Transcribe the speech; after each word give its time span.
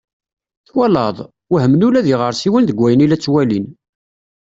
Twalaḍ! 0.67 1.17
Wehmen 1.51 1.85
ula 1.87 2.05
d 2.05 2.07
iɣersiwen 2.13 2.67
deg 2.69 2.77
wayen 2.79 3.03
i 3.05 3.07
la 3.07 3.17
ttwalin. 3.17 3.65